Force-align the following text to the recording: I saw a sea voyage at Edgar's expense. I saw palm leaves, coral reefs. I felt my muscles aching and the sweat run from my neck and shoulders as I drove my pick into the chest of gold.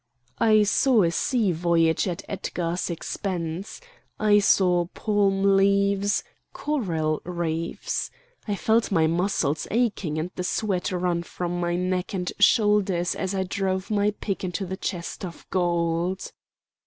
I 0.39 0.63
saw 0.63 1.03
a 1.03 1.11
sea 1.11 1.51
voyage 1.51 2.07
at 2.07 2.23
Edgar's 2.27 2.89
expense. 2.89 3.79
I 4.19 4.39
saw 4.39 4.85
palm 4.95 5.55
leaves, 5.55 6.23
coral 6.53 7.21
reefs. 7.23 8.09
I 8.47 8.55
felt 8.55 8.91
my 8.91 9.05
muscles 9.05 9.67
aching 9.69 10.17
and 10.17 10.31
the 10.35 10.43
sweat 10.43 10.91
run 10.91 11.21
from 11.21 11.59
my 11.59 11.75
neck 11.75 12.15
and 12.15 12.31
shoulders 12.39 13.13
as 13.13 13.35
I 13.35 13.43
drove 13.43 13.91
my 13.91 14.09
pick 14.19 14.43
into 14.43 14.65
the 14.65 14.75
chest 14.75 15.23
of 15.23 15.47
gold. 15.51 16.31